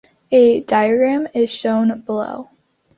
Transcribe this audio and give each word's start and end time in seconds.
A 0.31 0.61
diagram 0.61 1.27
is 1.31 1.51
shown 1.51 2.01
below. 2.07 2.49